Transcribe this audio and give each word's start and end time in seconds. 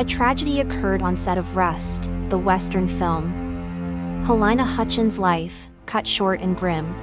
A 0.00 0.04
tragedy 0.04 0.60
occurred 0.60 1.02
on 1.02 1.14
set 1.14 1.36
of 1.36 1.56
Rust, 1.56 2.10
the 2.30 2.38
Western 2.38 2.88
film. 2.88 4.24
Halyna 4.26 4.64
Hutchins' 4.64 5.18
life, 5.18 5.68
cut 5.84 6.06
short 6.06 6.40
and 6.40 6.56
grim. 6.56 6.94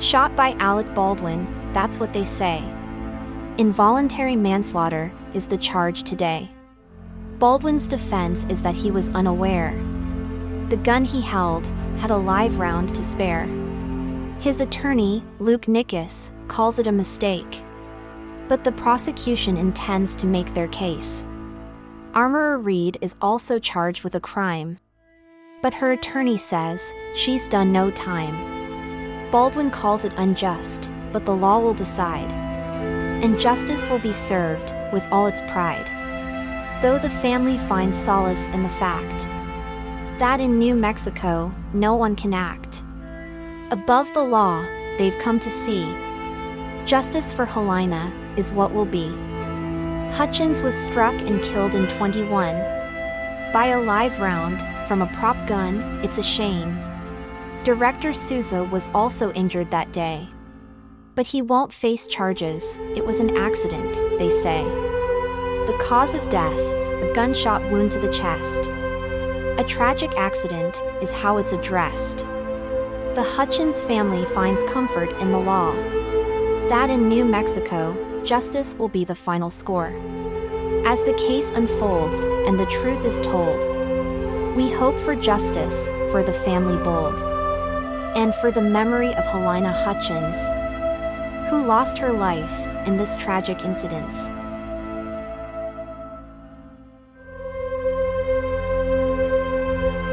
Shot 0.00 0.34
by 0.34 0.52
Alec 0.52 0.94
Baldwin, 0.94 1.46
that's 1.74 2.00
what 2.00 2.14
they 2.14 2.24
say. 2.24 2.64
Involuntary 3.58 4.34
manslaughter 4.34 5.12
is 5.34 5.46
the 5.46 5.58
charge 5.58 6.04
today. 6.04 6.50
Baldwin's 7.38 7.86
defense 7.86 8.46
is 8.48 8.62
that 8.62 8.74
he 8.74 8.90
was 8.90 9.10
unaware. 9.10 9.74
The 10.70 10.78
gun 10.78 11.04
he 11.04 11.20
held 11.20 11.66
had 11.98 12.10
a 12.10 12.16
live 12.16 12.58
round 12.58 12.94
to 12.94 13.04
spare. 13.04 13.44
His 14.40 14.60
attorney, 14.60 15.22
Luke 15.38 15.66
Nikas, 15.66 16.30
calls 16.48 16.78
it 16.78 16.86
a 16.86 16.92
mistake. 16.92 17.60
But 18.48 18.64
the 18.64 18.72
prosecution 18.72 19.58
intends 19.58 20.16
to 20.16 20.26
make 20.26 20.54
their 20.54 20.68
case. 20.68 21.22
Armorer 22.16 22.56
Reed 22.56 22.96
is 23.02 23.14
also 23.20 23.58
charged 23.58 24.02
with 24.02 24.14
a 24.14 24.20
crime. 24.20 24.78
But 25.60 25.74
her 25.74 25.92
attorney 25.92 26.38
says 26.38 26.94
she's 27.14 27.46
done 27.46 27.72
no 27.72 27.90
time. 27.90 29.30
Baldwin 29.30 29.70
calls 29.70 30.06
it 30.06 30.14
unjust, 30.16 30.88
but 31.12 31.26
the 31.26 31.36
law 31.36 31.58
will 31.58 31.74
decide. 31.74 32.30
And 33.22 33.38
justice 33.38 33.86
will 33.90 33.98
be 33.98 34.14
served 34.14 34.72
with 34.94 35.06
all 35.12 35.26
its 35.26 35.42
pride. 35.42 35.86
Though 36.80 36.98
the 36.98 37.10
family 37.10 37.58
finds 37.68 37.98
solace 37.98 38.46
in 38.46 38.62
the 38.62 38.68
fact 38.70 39.28
that 40.18 40.40
in 40.40 40.58
New 40.58 40.74
Mexico, 40.74 41.54
no 41.74 41.94
one 41.96 42.16
can 42.16 42.32
act 42.32 42.82
above 43.70 44.12
the 44.14 44.22
law, 44.22 44.64
they've 44.96 45.18
come 45.18 45.38
to 45.40 45.50
see. 45.50 45.84
Justice 46.86 47.32
for 47.32 47.44
Halyna 47.44 48.10
is 48.38 48.52
what 48.52 48.72
will 48.72 48.86
be. 48.86 49.08
Hutchins 50.16 50.62
was 50.62 50.74
struck 50.74 51.12
and 51.20 51.42
killed 51.42 51.74
in 51.74 51.86
21 51.98 52.54
by 53.52 53.66
a 53.66 53.78
live 53.78 54.18
round 54.18 54.62
from 54.88 55.02
a 55.02 55.06
prop 55.08 55.36
gun, 55.46 56.00
it's 56.02 56.16
a 56.16 56.22
shame. 56.22 56.74
Director 57.64 58.14
Souza 58.14 58.64
was 58.64 58.88
also 58.94 59.30
injured 59.32 59.70
that 59.70 59.92
day. 59.92 60.26
But 61.16 61.26
he 61.26 61.42
won't 61.42 61.70
face 61.70 62.06
charges, 62.06 62.78
it 62.96 63.04
was 63.04 63.20
an 63.20 63.36
accident, 63.36 63.92
they 64.18 64.30
say. 64.30 64.64
The 65.66 65.78
cause 65.82 66.14
of 66.14 66.26
death, 66.30 66.58
a 66.58 67.12
gunshot 67.14 67.60
wound 67.70 67.92
to 67.92 68.00
the 68.00 68.10
chest. 68.10 68.70
A 69.60 69.64
tragic 69.68 70.12
accident 70.16 70.80
is 71.02 71.12
how 71.12 71.36
it's 71.36 71.52
addressed. 71.52 72.20
The 73.14 73.34
Hutchins 73.36 73.82
family 73.82 74.24
finds 74.24 74.62
comfort 74.62 75.10
in 75.20 75.30
the 75.30 75.38
law. 75.38 75.74
That 76.70 76.88
in 76.88 77.06
New 77.06 77.26
Mexico, 77.26 77.94
justice 78.26 78.74
will 78.74 78.88
be 78.88 79.04
the 79.04 79.14
final 79.14 79.50
score. 79.50 79.92
As 80.84 81.00
the 81.02 81.14
case 81.14 81.52
unfolds 81.52 82.16
and 82.48 82.58
the 82.58 82.66
truth 82.66 83.04
is 83.04 83.20
told, 83.20 84.56
we 84.56 84.70
hope 84.70 84.98
for 84.98 85.14
justice 85.14 85.88
for 86.10 86.22
the 86.24 86.32
family 86.32 86.82
bold 86.82 87.14
and 88.16 88.34
for 88.36 88.50
the 88.50 88.62
memory 88.62 89.14
of 89.14 89.24
Halyna 89.26 89.72
Hutchins, 89.84 90.36
who 91.50 91.64
lost 91.66 91.98
her 91.98 92.12
life 92.12 92.86
in 92.86 92.96
this 92.96 93.14
tragic 93.16 93.64
incident. 93.64 94.12